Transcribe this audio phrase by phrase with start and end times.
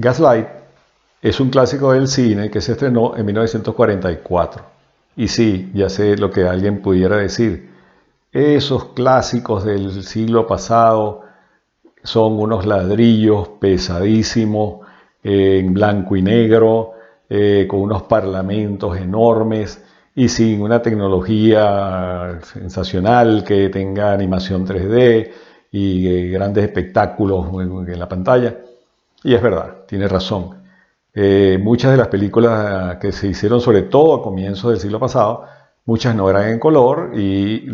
[0.00, 0.46] Gaslight
[1.20, 4.64] es un clásico del cine que se estrenó en 1944.
[5.16, 7.70] Y sí, ya sé lo que alguien pudiera decir.
[8.30, 11.22] Esos clásicos del siglo pasado
[12.04, 14.86] son unos ladrillos pesadísimos,
[15.24, 16.92] en blanco y negro,
[17.28, 19.84] eh, con unos parlamentos enormes
[20.14, 25.32] y sin una tecnología sensacional que tenga animación 3D
[25.72, 28.56] y eh, grandes espectáculos en, la pantalla.
[29.22, 30.62] Y es verdad, tiene razón.
[31.12, 35.44] Eh, muchas de las películas que se hicieron, sobre todo a comienzos del siglo pasado,
[35.84, 37.68] muchas no eran en color y,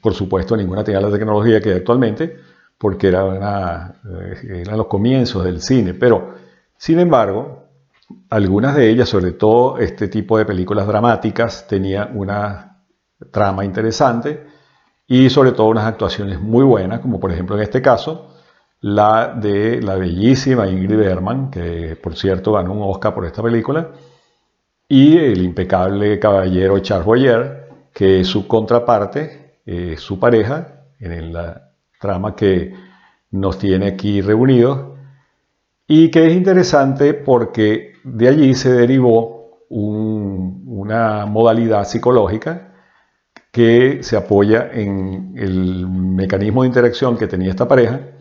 [0.00, 2.36] por supuesto, ninguna tenía la tecnología que hay actualmente,
[2.78, 3.94] porque era
[4.48, 5.94] eran los comienzos del cine.
[5.94, 6.34] Pero,
[6.76, 7.64] sin embargo,
[8.30, 12.84] algunas de ellas, sobre todo este tipo de películas dramáticas, tenían una
[13.30, 14.46] trama interesante
[15.06, 18.31] y sobre todo unas actuaciones muy buenas, como por ejemplo en este caso
[18.82, 23.90] la de la bellísima Ingrid Bergman, que por cierto ganó un Oscar por esta película,
[24.88, 31.70] y el impecable caballero Charles Boyer, que es su contraparte, eh, su pareja, en la
[32.00, 32.74] trama que
[33.30, 34.98] nos tiene aquí reunidos,
[35.86, 42.74] y que es interesante porque de allí se derivó una modalidad psicológica
[43.52, 48.11] que se apoya en el mecanismo de interacción que tenía esta pareja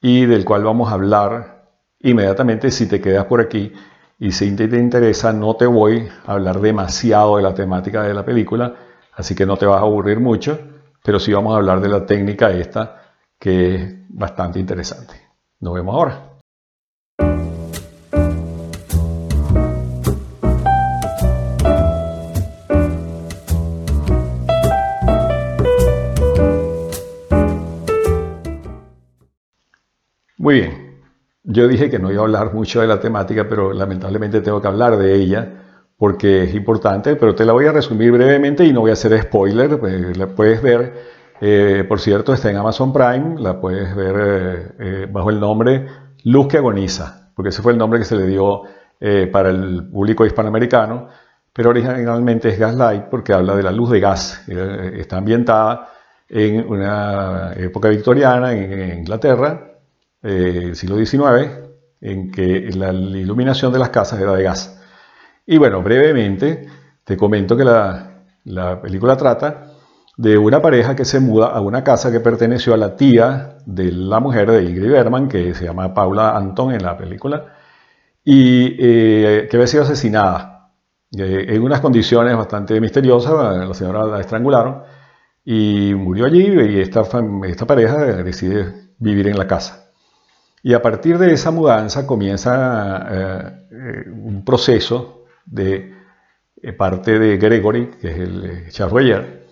[0.00, 1.68] y del cual vamos a hablar
[2.00, 3.72] inmediatamente si te quedas por aquí
[4.18, 8.24] y si te interesa no te voy a hablar demasiado de la temática de la
[8.24, 8.74] película,
[9.14, 10.58] así que no te vas a aburrir mucho,
[11.02, 15.14] pero sí vamos a hablar de la técnica esta que es bastante interesante.
[15.60, 16.29] Nos vemos ahora.
[30.50, 31.00] Muy bien,
[31.44, 34.66] yo dije que no iba a hablar mucho de la temática, pero lamentablemente tengo que
[34.66, 35.48] hablar de ella
[35.96, 39.16] porque es importante, pero te la voy a resumir brevemente y no voy a hacer
[39.22, 40.92] spoiler, pues, la puedes ver,
[41.40, 45.86] eh, por cierto, está en Amazon Prime, la puedes ver eh, eh, bajo el nombre
[46.24, 48.62] Luz que agoniza, porque ese fue el nombre que se le dio
[49.30, 51.10] para el público hispanoamericano,
[51.52, 55.90] pero originalmente es Gaslight porque habla de la luz de gas, está ambientada
[56.28, 59.69] en una época victoriana en Inglaterra,
[60.22, 61.50] eh, siglo XIX,
[62.00, 64.80] en que la iluminación de las casas era de gas.
[65.46, 66.66] Y bueno, brevemente
[67.04, 69.72] te comento que la, la película trata
[70.16, 73.90] de una pareja que se muda a una casa que perteneció a la tía de
[73.92, 77.54] la mujer de Ingrid Berman, que se llama Paula Anton en la película,
[78.24, 80.72] y eh, que había sido asesinada
[81.16, 83.32] eh, en unas condiciones bastante misteriosas.
[83.66, 84.82] La señora la estrangularon
[85.44, 87.02] y murió allí y esta,
[87.46, 89.89] esta pareja decide vivir en la casa.
[90.62, 95.94] Y a partir de esa mudanza comienza eh, eh, un proceso de
[96.62, 99.46] eh, parte de Gregory, que es el Charroyer,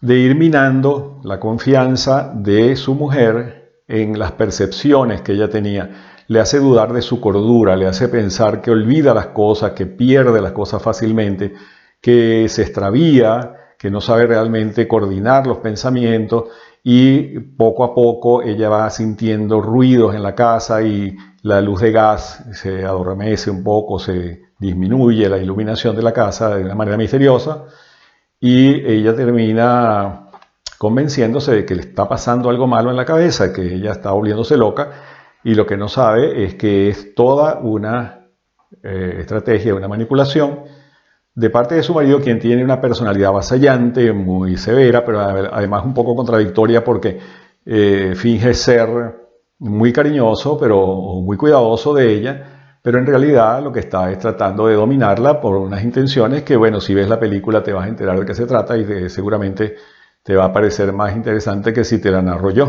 [0.00, 6.24] de ir minando la confianza de su mujer en las percepciones que ella tenía.
[6.26, 10.40] Le hace dudar de su cordura, le hace pensar que olvida las cosas, que pierde
[10.40, 11.54] las cosas fácilmente,
[12.00, 16.44] que se extravía, que no sabe realmente coordinar los pensamientos
[16.86, 21.90] y poco a poco ella va sintiendo ruidos en la casa y la luz de
[21.92, 26.98] gas se adormece un poco, se disminuye la iluminación de la casa de una manera
[26.98, 27.64] misteriosa
[28.38, 30.28] y ella termina
[30.76, 34.58] convenciéndose de que le está pasando algo malo en la cabeza, que ella está volviéndose
[34.58, 34.90] loca
[35.42, 38.28] y lo que no sabe es que es toda una
[38.82, 40.64] eh, estrategia, una manipulación
[41.34, 45.92] de parte de su marido, quien tiene una personalidad avasallante, muy severa, pero además un
[45.92, 47.18] poco contradictoria porque
[47.66, 48.88] eh, finge ser
[49.58, 50.78] muy cariñoso, pero
[51.22, 55.56] muy cuidadoso de ella, pero en realidad lo que está es tratando de dominarla por
[55.56, 58.46] unas intenciones que, bueno, si ves la película te vas a enterar de qué se
[58.46, 59.76] trata y seguramente
[60.22, 62.68] te va a parecer más interesante que si te la narro yo.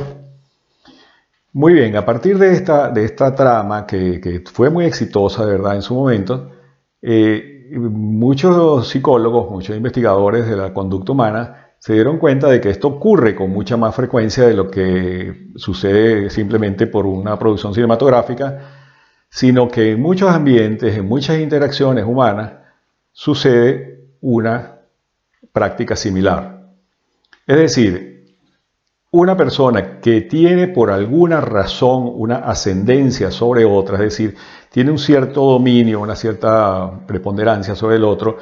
[1.53, 5.75] Muy bien, a partir de esta, de esta trama que, fue muy exitosa, de verdad,
[5.75, 6.51] en su momento,
[7.01, 12.87] eh, muchos psicólogos, muchos investigadores de la conducta humana se dieron cuenta de que esto
[12.87, 18.59] ocurre con mucha más frecuencia de lo que sucede simplemente por una producción cinematográfica,
[19.29, 22.53] sino que en muchos ambientes, en muchas interacciones humanas,
[23.11, 24.79] sucede una
[25.51, 26.71] práctica similar.
[27.45, 28.35] Es decir,
[29.11, 34.35] una persona que tiene por alguna razón una ascendencia sobre otra, es decir,
[34.75, 38.37] tiene un cierto dominio, una cierta preponderancia sobre el otro,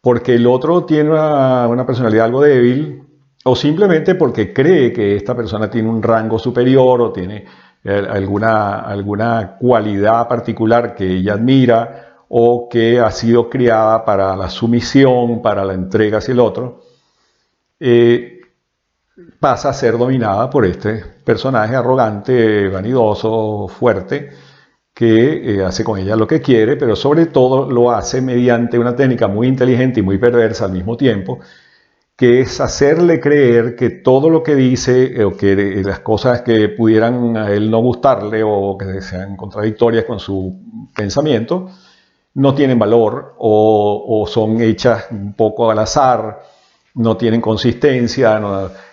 [0.00, 3.02] porque el otro tiene una, personalidad algo débil,
[3.42, 7.46] o simplemente porque cree que esta persona tiene un rango superior o tiene
[7.84, 15.42] alguna, alguna cualidad particular que ella admira o que ha sido criada para la sumisión,
[15.42, 16.82] para la entrega hacia el otro,
[17.80, 18.38] eh,
[19.40, 24.51] pasa a ser dominada por este personaje arrogante, vanidoso, fuerte,
[24.94, 28.94] que eh, hace con ella lo que quiere, pero sobre todo lo hace mediante una
[28.94, 31.40] técnica muy inteligente y muy perversa al mismo tiempo,
[32.16, 36.42] que es hacerle creer que todo lo que dice eh, o que eh, las cosas
[36.42, 41.70] que pudieran a él no gustarle o que sean contradictorias con su pensamiento,
[42.34, 46.42] no tienen valor o, son hechas un poco al azar,
[46.94, 48.40] no tienen consistencia,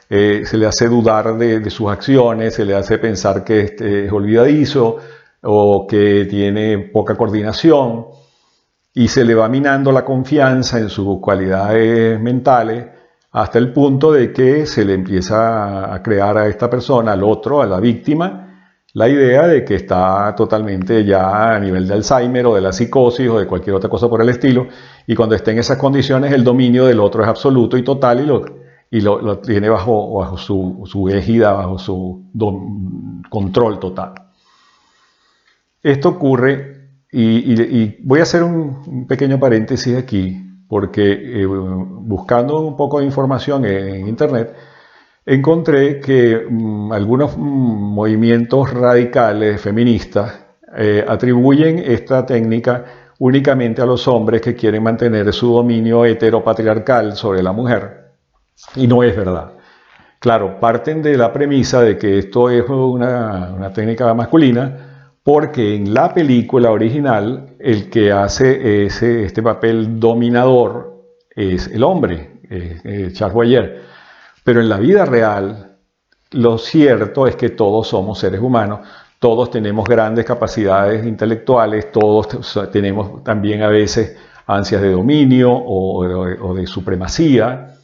[0.09, 4.97] se le hace dudar de, sus acciones, se le hace pensar que este, es olvidadizo,
[5.43, 8.07] o que tiene poca coordinación
[8.93, 12.87] y se le va minando la confianza en sus cualidades mentales
[13.31, 17.61] hasta el punto de que se le empieza a crear a esta persona, al otro,
[17.61, 18.47] a la víctima,
[18.93, 23.29] la idea de que está totalmente ya a nivel de Alzheimer o de la psicosis
[23.29, 24.67] o de cualquier otra cosa por el estilo,
[25.05, 28.19] y cuando esté en esas condiciones el dominio del otro es absoluto y total
[28.91, 32.31] y lo, tiene bajo, bajo su, su, égida, bajo su
[33.29, 34.13] control total.
[35.81, 40.37] Esto ocurre, y, voy a hacer un, pequeño paréntesis aquí,
[40.67, 44.53] porque eh, buscando un poco de información en, Internet,
[45.25, 50.45] encontré que mm, algunos mm, movimientos radicales feministas
[50.77, 52.85] eh, atribuyen esta técnica
[53.19, 58.11] únicamente a los hombres que quieren mantener su dominio heteropatriarcal sobre la mujer.
[58.75, 59.53] Y no es verdad.
[60.19, 64.88] Claro, parten de la premisa de que esto es una, una técnica masculina,
[65.23, 72.39] porque en la película original el que hace ese, este papel dominador es el hombre,
[73.13, 73.81] Charles Boyer.
[74.43, 75.77] Pero en la vida real,
[76.31, 78.79] lo cierto es que todos somos seres humanos,
[79.19, 82.27] todos tenemos grandes capacidades intelectuales, todos
[82.71, 84.17] tenemos también a veces
[84.47, 87.75] ansias de dominio o, o de supremacía.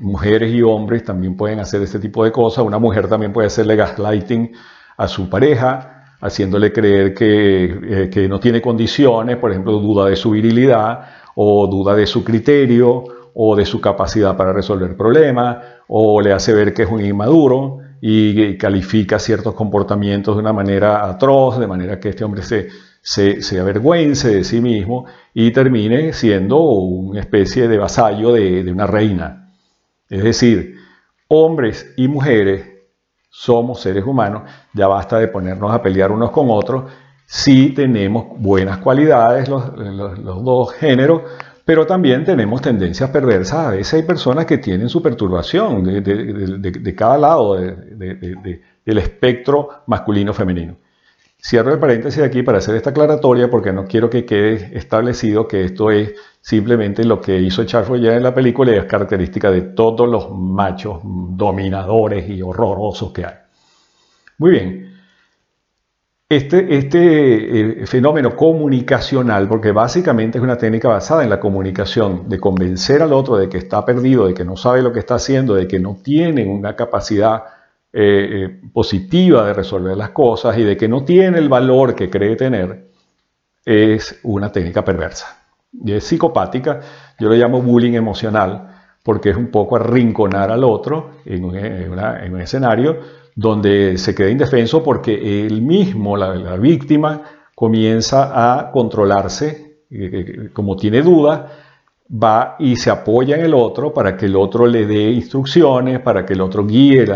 [0.00, 2.64] Mujeres y hombres también pueden hacer este tipo de cosas.
[2.64, 4.52] Una mujer también puede hacerle gaslighting
[4.96, 10.30] a su pareja haciéndole creer eh, que, no tiene condiciones, por ejemplo, duda de su
[10.30, 11.00] virilidad
[11.34, 15.58] o duda de su criterio o de su capacidad para resolver problemas
[15.88, 21.06] o le hace ver que es un inmaduro y califica ciertos comportamientos de una manera
[21.08, 22.68] atroz, de manera que este hombre se,
[23.02, 28.86] se, avergüence de sí mismo y termine siendo una especie de vasallo de, de una
[28.86, 29.52] reina.
[30.08, 30.76] Es decir,
[31.28, 32.69] hombres y mujeres
[33.30, 34.42] somos seres humanos,
[34.74, 36.90] ya basta de ponernos a pelear unos con otros,
[37.24, 39.74] sí tenemos buenas cualidades los,
[40.44, 41.22] dos géneros,
[41.64, 43.66] pero también tenemos tendencias perversas.
[43.66, 50.76] A veces hay personas que tienen su perturbación de, cada lado del espectro masculino-femenino.
[51.42, 55.64] Cierro el paréntesis aquí para hacer esta aclaratoria porque no quiero que quede establecido que
[55.64, 59.62] esto es simplemente lo que hizo Charles ya en la película y es característica de
[59.62, 63.34] todos los machos dominadores y horrorosos que hay.
[64.38, 64.90] Muy bien.
[66.28, 72.38] Este, este eh, fenómeno comunicacional, porque básicamente es una técnica basada en la comunicación, de
[72.38, 75.54] convencer al otro de que está perdido, de que no sabe lo que está haciendo,
[75.54, 77.42] de que no tiene una capacidad
[77.92, 82.08] eh, eh, positiva de resolver las cosas y de que no tiene el valor que
[82.08, 82.90] cree tener,
[83.64, 85.40] es una técnica perversa.
[85.72, 86.80] Y es psicopática,
[87.18, 88.70] yo lo llamo bullying emocional,
[89.02, 92.98] porque es un poco arrinconar al otro en un, escenario
[93.34, 97.22] donde se queda indefenso porque él mismo, la, víctima,
[97.54, 101.50] comienza a controlarse, eh, eh, como tiene duda,
[102.12, 106.26] va y se apoya en el otro para que el otro le dé instrucciones, para
[106.26, 107.06] que el otro guíe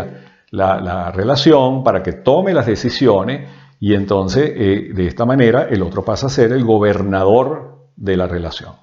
[1.11, 6.27] relación, para que tome las decisiones y entonces eh, de esta manera el otro pasa
[6.27, 8.73] a ser el gobernador de la relación.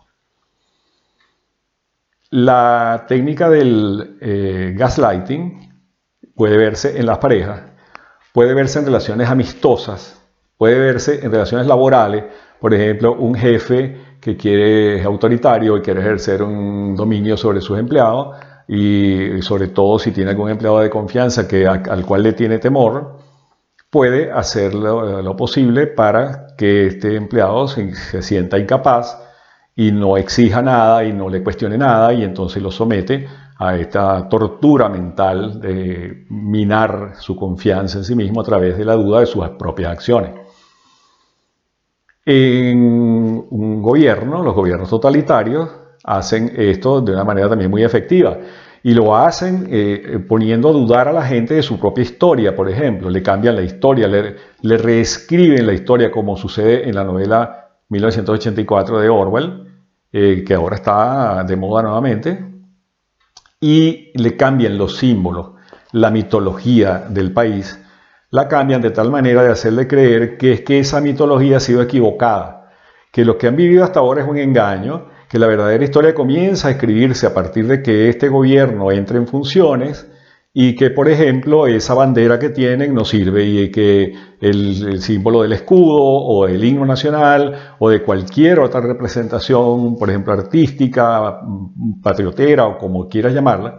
[2.30, 5.72] La técnica del eh, gaslighting
[6.34, 7.62] puede verse en las parejas,
[8.32, 10.22] puede verse en relaciones amistosas,
[10.56, 12.24] puede verse en relaciones laborales,
[12.60, 17.78] por ejemplo, un jefe que quiere es autoritario y quiere ejercer un dominio sobre sus
[17.78, 18.36] empleados
[18.68, 23.18] y sobre todo si tiene algún empleado de confianza que, al cual le tiene temor,
[23.92, 29.18] puede hacer lo, posible para que este empleado se, sienta incapaz
[29.76, 33.28] y no exija nada y no le cuestione nada y entonces lo somete
[33.58, 38.94] a esta tortura mental de minar su confianza en sí mismo a través de la
[38.94, 40.32] duda de sus propias acciones.
[42.24, 45.68] En un gobierno, los gobiernos totalitarios
[46.04, 48.38] hacen esto de una manera también muy efectiva
[48.82, 52.68] Y lo hacen eh, poniendo a dudar a la gente de su propia historia, por
[52.68, 53.08] ejemplo.
[53.08, 59.00] Le cambian la historia, le, le reescriben la historia como sucede en la novela 1984
[59.00, 59.66] de Orwell,
[60.12, 62.44] eh, que ahora está de moda nuevamente,
[63.60, 65.52] y le cambian los símbolos,
[65.92, 67.78] la mitología del país,
[68.30, 71.82] la cambian de tal manera de hacerle creer que es que esa mitología ha sido
[71.82, 72.70] equivocada,
[73.12, 76.68] que lo que han vivido hasta ahora es un engaño, que la verdadera historia comienza
[76.68, 80.06] a escribirse a partir de que este gobierno entre en funciones
[80.52, 85.54] y que, por ejemplo, esa bandera que tienen no sirve y que el, símbolo del
[85.54, 91.40] escudo o el himno nacional o de cualquier otra representación, por ejemplo, artística,
[92.02, 93.78] patriotera o como quieras llamarla,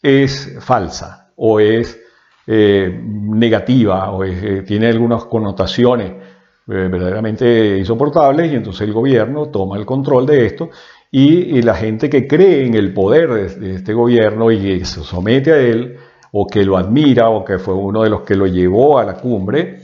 [0.00, 1.98] es falsa o es
[2.46, 6.12] eh, negativa o eh, tiene algunas connotaciones
[6.66, 10.70] verdaderamente insoportables y entonces el gobierno toma el control de esto
[11.10, 15.52] y, la gente que cree en el poder de, este gobierno y que se somete
[15.52, 15.96] a él,
[16.32, 19.14] o que lo admira, o que fue uno de los que lo llevó a la
[19.14, 19.80] cumbre,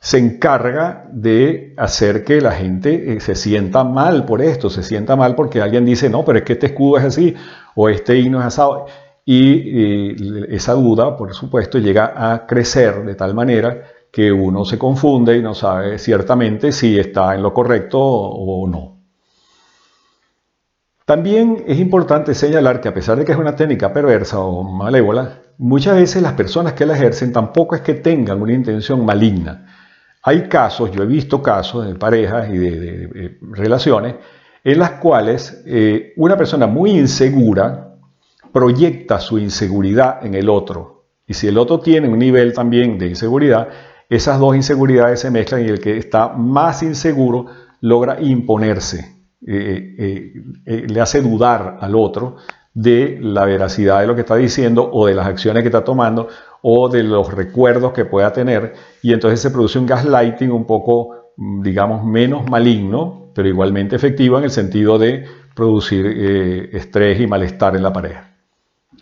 [0.00, 5.16] se encarga de hacer que la gente eh, se sienta mal por esto, se sienta
[5.16, 7.34] mal porque alguien dice, no, pero es que este escudo es así,
[7.74, 8.86] o este himno es asado.
[9.26, 13.82] Y, esa duda, por supuesto, llega a crecer de tal manera
[14.14, 19.00] que uno se confunde y no sabe ciertamente si está en lo correcto o no.
[21.04, 25.40] También es importante señalar que a pesar de que es una técnica perversa o malévola,
[25.58, 29.66] muchas veces las personas que la ejercen tampoco es que tengan una intención maligna.
[30.22, 34.14] Hay casos, yo he visto casos de parejas y de, relaciones
[34.62, 37.96] en las cuales eh, una persona muy insegura
[38.52, 41.06] proyecta su inseguridad en el otro.
[41.26, 43.68] Y si el otro tiene un nivel también de inseguridad,
[44.08, 47.46] esas dos inseguridades se mezclan y el que está más inseguro
[47.80, 49.14] logra imponerse
[49.46, 50.32] eh, eh,
[50.64, 52.36] eh, le hace dudar al otro
[52.72, 56.28] de la veracidad de lo que está diciendo o de las acciones que está tomando
[56.62, 61.32] o de los recuerdos que pueda tener y entonces se produce un gaslighting un poco,
[61.36, 66.06] mm, digamos, menos maligno, pero igualmente efectivo en el sentido de producir
[66.72, 68.30] estrés y malestar en la pareja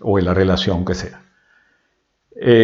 [0.00, 1.22] o en la relación que sea.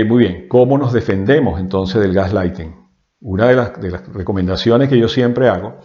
[0.06, 2.74] Muy bien, ¿cómo nos defendemos entonces del gaslighting?
[3.20, 3.72] Una de las,
[4.12, 5.78] recomendaciones que yo siempre hago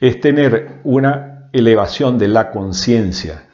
[0.00, 3.44] es tener una elevación de la conciencia.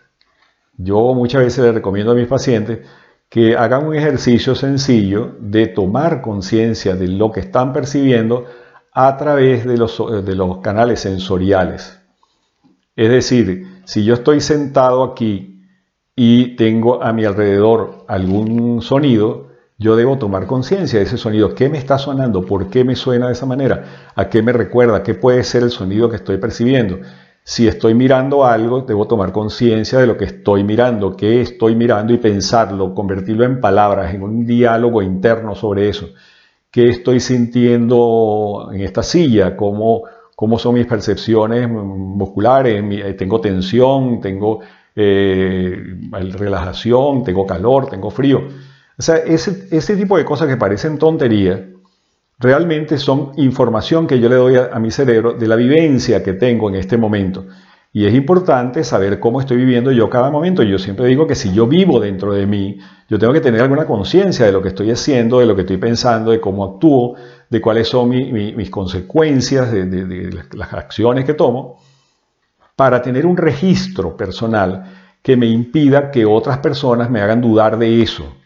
[0.76, 2.80] Yo muchas veces le recomiendo a mis pacientes
[3.28, 8.46] que hagan un ejercicio sencillo de tomar conciencia de lo que están percibiendo
[8.92, 12.00] a través de los canales sensoriales.
[12.96, 15.53] Es decir, si yo estoy sentado aquí
[16.16, 21.54] y tengo a mi alrededor algún sonido, yo debo tomar conciencia de ese sonido.
[21.54, 22.44] ¿Qué me está sonando?
[22.44, 24.12] ¿Por qué me suena de esa manera?
[24.14, 25.02] ¿A qué me recuerda?
[25.02, 27.00] ¿Qué puede ser el sonido que estoy percibiendo?
[27.42, 32.14] Si estoy mirando algo, debo tomar conciencia de lo que estoy mirando, qué estoy mirando
[32.14, 36.08] y pensarlo, convertirlo en palabras, en un diálogo interno sobre eso.
[36.70, 39.56] ¿Qué estoy sintiendo en esta silla?
[39.56, 40.04] ¿Cómo,
[40.34, 42.82] cómo son mis percepciones musculares?
[42.82, 44.20] Eh, ¿Tengo tensión?
[44.20, 44.60] ¿Tengo
[44.96, 45.76] eh,
[46.10, 47.24] relajación?
[47.24, 47.88] ¿Tengo calor?
[47.88, 48.48] ¿Tengo frío?
[48.96, 51.68] O sea, ese, tipo de cosas que parecen tontería,
[52.38, 56.68] realmente son información que yo le doy a, mi cerebro de la vivencia que tengo
[56.68, 57.46] en este momento.
[57.92, 60.62] Y es importante saber cómo estoy viviendo yo cada momento.
[60.62, 63.84] Yo siempre digo que si yo vivo dentro de mí, yo tengo que tener alguna
[63.86, 67.14] conciencia de lo que estoy haciendo, de lo que estoy pensando, de cómo actúo,
[67.48, 71.78] de cuáles son mis consecuencias, de las acciones que tomo,
[72.76, 74.84] para tener un registro personal
[75.22, 78.36] que me impida que otras personas me hagan dudar de eso.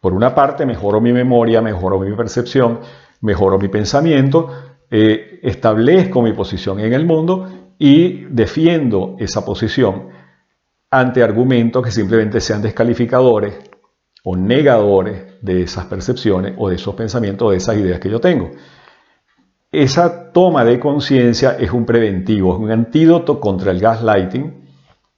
[0.00, 2.80] Por una parte, mejoro mi memoria, mejoro mi percepción,
[3.20, 4.50] mejoro mi pensamiento,
[4.90, 7.48] eh, establezco mi posición en el mundo
[7.78, 10.08] y defiendo esa posición
[10.90, 13.54] ante argumentos que simplemente sean descalificadores
[14.24, 18.20] o negadores de esas percepciones o de esos pensamientos o de esas ideas que yo
[18.20, 18.50] tengo.
[19.72, 24.68] Esa toma de conciencia es un preventivo, es un antídoto contra el gaslighting,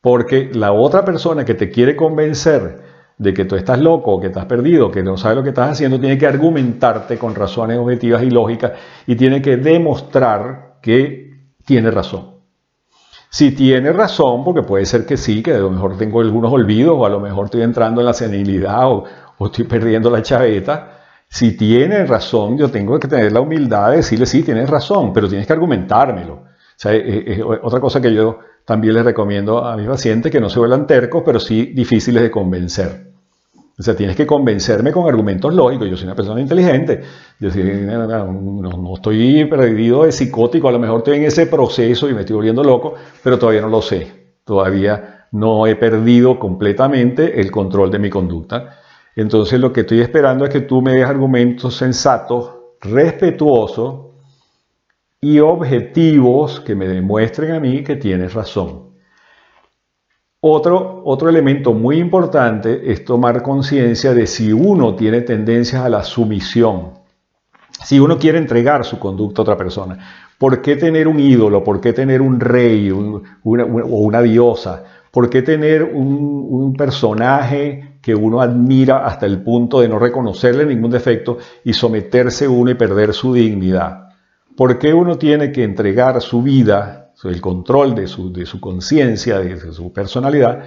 [0.01, 2.83] porque la otra persona que te quiere convencer
[3.17, 5.99] de que tú estás loco, que estás perdido, que no sabes lo que estás haciendo,
[5.99, 8.73] tiene que argumentarte con razones objetivas y lógicas
[9.07, 11.31] y tiene que demostrar que
[11.65, 12.33] tiene razón.
[13.31, 16.97] Si tiene razón, porque puede ser que sí, que a lo mejor tengo algunos olvidos
[16.99, 19.05] o a lo mejor estoy entrando en la senilidad o,
[19.47, 21.02] estoy perdiendo la chaveta,
[21.33, 25.31] si tiene razón, yo tengo que tener la humildad de decirle, sí, tienes razón, pero
[25.31, 26.35] tienes que argumentármelo.
[26.35, 26.45] O
[26.77, 30.59] sea, es, otra cosa que yo también les recomiendo a mis pacientes, que no se
[30.59, 33.13] vuelvan tercos, pero sí difíciles de convencer.
[33.79, 35.89] O sea, tienes que convencerme con argumentos lógicos.
[35.89, 37.01] Yo soy una persona inteligente.
[37.41, 40.69] Yo no, estoy perdido de psicótico.
[40.69, 42.93] A lo mejor estoy en ese proceso y me estoy volviendo loco,
[43.25, 44.35] pero todavía no lo sé.
[44.45, 48.82] Todavía no he perdido completamente el control de mi conducta.
[49.15, 52.51] Entonces lo que estoy esperando es que tú me des argumentos sensatos,
[52.81, 54.13] respetuosos
[55.21, 58.93] y objetivos que me demuestren a mí que tienes razón.
[60.41, 66.03] Otro, otro elemento muy importante es tomar conciencia de si uno tiene tendencias a la
[66.03, 66.95] sumisión,
[67.85, 69.99] si uno quiere entregar su conducta a otra persona.
[70.39, 71.63] ¿Por qué tener un ídolo?
[71.63, 74.83] ¿Por qué tener un rey o una diosa?
[75.13, 80.67] ¿Por qué tener un, un personaje que uno admira hasta el punto de no reconocerle
[80.67, 84.09] ningún defecto y someterse uno y perder su dignidad?
[84.57, 89.39] ¿Por qué uno tiene que entregar su vida el control de su, de su conciencia,
[89.39, 90.63] de, su personalidad,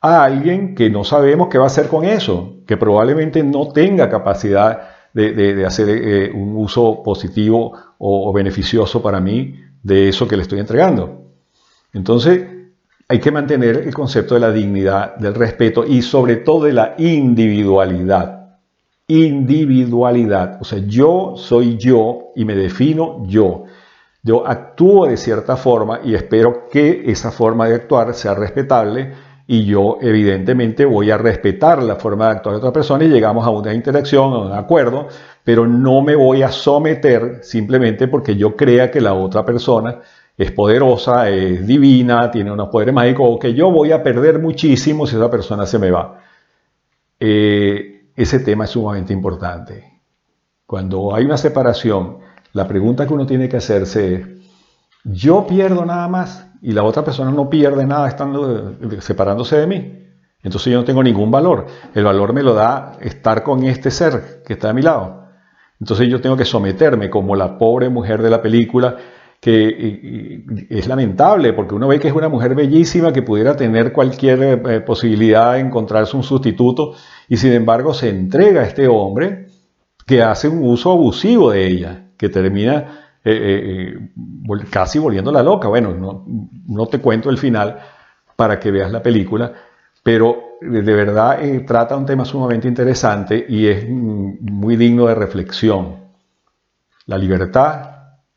[0.00, 4.10] a alguien que no sabemos qué va a hacer con eso, que probablemente no tenga
[4.10, 10.42] capacidad de, hacer eh, un uso positivo o, beneficioso para mí de eso que le
[10.42, 11.22] estoy entregando.
[11.92, 12.42] Entonces,
[13.14, 16.96] hay que mantener el concepto de la dignidad, del respeto y sobre todo de la
[16.98, 18.58] individualidad.
[19.06, 20.58] Individualidad.
[20.60, 23.66] O sea, yo soy yo y me defino yo.
[24.20, 29.12] Yo actúo de cierta forma y espero que esa forma de actuar sea respetable
[29.46, 33.46] y yo evidentemente voy a respetar la forma de actuar de otra persona y llegamos
[33.46, 35.06] a una interacción, a un acuerdo,
[35.44, 40.00] pero no me voy a someter simplemente porque yo crea que la otra persona
[40.36, 45.06] es poderosa, es divina, tiene unos poderes mágicos o que yo voy a perder muchísimo
[45.06, 46.20] si esa persona se me va.
[47.20, 50.02] Eh, ese tema es sumamente importante.
[50.66, 52.18] Cuando hay una separación,
[52.52, 54.26] la pregunta que uno tiene que hacerse es,
[55.04, 59.66] ¿yo pierdo nada más y la otra persona no pierde nada estando eh, separándose de
[59.66, 60.00] mí?
[60.42, 61.66] Entonces yo no tengo ningún valor.
[61.94, 65.24] El valor me lo da estar con este ser que está a mi lado.
[65.80, 68.96] Entonces yo tengo que someterme como la pobre mujer de la película
[69.44, 74.42] que es lamentable porque uno ve que es una mujer bellísima que pudiera tener cualquier
[74.42, 76.94] eh, posibilidad de encontrarse un sustituto
[77.28, 79.48] y sin embargo se entrega a este hombre
[80.06, 83.94] que hace un uso abusivo de ella que termina eh, eh,
[84.50, 85.68] eh, casi volviéndola loca.
[85.68, 86.24] Bueno, no,
[86.66, 87.78] no, te cuento el final
[88.36, 89.52] para que veas la película,
[90.02, 95.96] pero de verdad trata un tema sumamente interesante y es mm, muy digno de reflexión.
[97.06, 97.93] La libertad,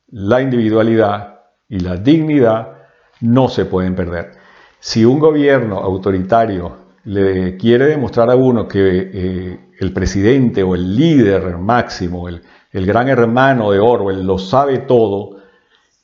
[0.09, 2.77] la individualidad y la dignidad
[3.21, 4.31] no se pueden perder.
[4.79, 11.57] Si un gobierno autoritario le quiere demostrar a uno que el presidente o el líder
[11.57, 12.41] máximo, el,
[12.71, 15.37] el gran hermano de Orwell lo sabe todo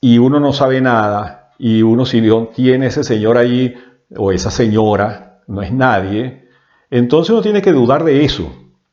[0.01, 3.75] y uno no sabe nada y uno si no tiene ese señor ahí
[4.15, 6.49] o esa señora, no es nadie,
[6.89, 8.51] entonces uno tiene que dudar de eso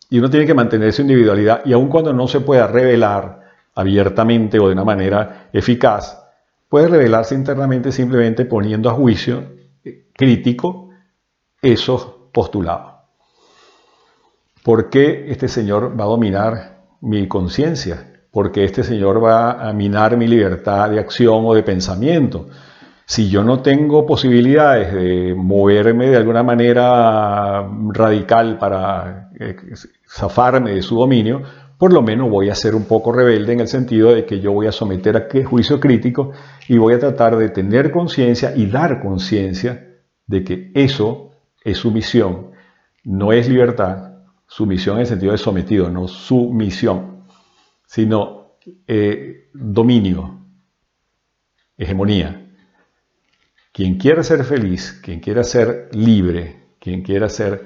[0.08, 3.39] y uno tiene que mantener su individualidad y aun cuando no se pueda revelar
[3.74, 6.22] abiertamente o de una manera eficaz,
[6.68, 9.44] puede revelarse internamente simplemente poniendo a juicio
[10.12, 10.90] crítico
[11.62, 12.94] esos postulados.
[14.62, 20.16] ¿Por qué este señor va a dominar mi conciencia, porque este Señor va a minar
[20.16, 22.48] mi libertad de acción o de pensamiento.
[23.06, 29.56] Si yo no tengo posibilidades de moverme de alguna manera radical para eh,
[30.08, 31.42] zafarme de su dominio,
[31.80, 34.52] por lo menos voy a ser un poco rebelde en el sentido de que yo
[34.52, 36.30] voy a someter a juicio crítico
[36.68, 41.30] y voy a tratar de tener conciencia y dar conciencia de que eso
[41.64, 42.50] es sumisión,
[43.02, 44.10] no es libertad,
[44.46, 47.24] Sumisión en el sentido de sometido, no sumisión,
[47.86, 50.44] sino eh, dominio,
[51.78, 52.46] hegemonía.
[53.72, 57.64] Quien quiera ser feliz, quien quiera ser libre, quien quiera ser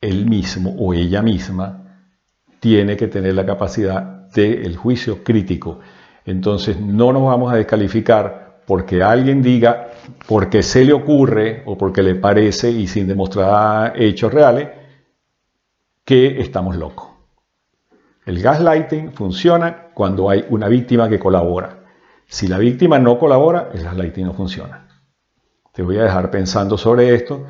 [0.00, 1.81] él mismo o ella misma,
[2.62, 5.80] tiene que tener la capacidad del juicio crítico.
[6.24, 9.88] Entonces no nos vamos a descalificar porque alguien diga,
[10.28, 14.68] porque se le ocurre o porque le parece y sin demostrar hechos reales,
[16.04, 17.08] que estamos locos.
[18.24, 21.80] El gaslighting funciona cuando hay una víctima que colabora.
[22.26, 24.86] Si la víctima no colabora, el gaslighting no funciona.
[25.72, 27.44] Te voy a dejar pensando sobre esto.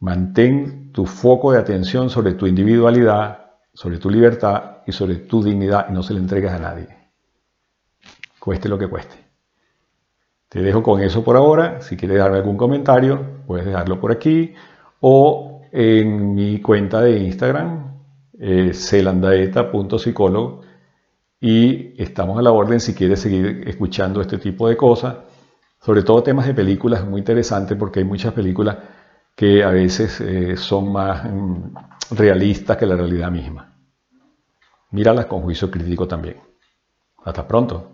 [0.00, 3.43] Mantén tu foco de atención sobre tu individualidad,
[3.74, 6.88] sobre tu libertad y sobre tu dignidad y no se le entregues a nadie.
[8.38, 9.16] Cueste lo que cueste.
[10.48, 11.80] Te dejo con eso por ahora.
[11.80, 14.54] Si quieres darme algún comentario, puedes dejarlo por aquí
[15.00, 17.98] o en mi cuenta de Instagram,
[18.38, 20.62] eh, celandaeta.psicólogo,
[21.40, 25.16] y estamos a la orden si quieres seguir escuchando este tipo de cosas,
[25.80, 28.78] sobre todo temas de películas, muy interesante porque hay muchas películas
[29.34, 31.74] que a veces eh, son más mm,
[32.10, 33.76] realistas que la realidad misma.
[34.90, 36.40] Míralas con juicio crítico también.
[37.24, 37.93] Hasta pronto.